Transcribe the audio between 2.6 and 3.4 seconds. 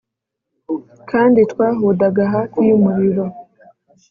y'umuriro,